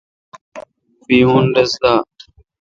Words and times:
بییون 1.05 1.45
رس 1.55 1.71
دا۔ 1.81 1.93